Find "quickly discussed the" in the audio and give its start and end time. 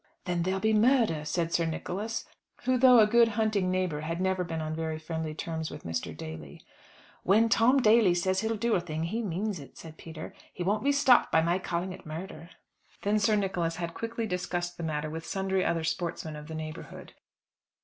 13.93-14.81